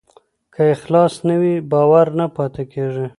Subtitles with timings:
[0.53, 3.05] که اخلاص نه وي، باور نه پاتې کېږي.